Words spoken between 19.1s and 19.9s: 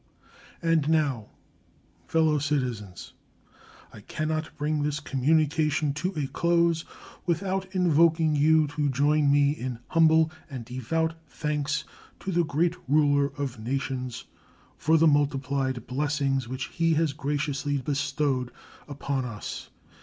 us.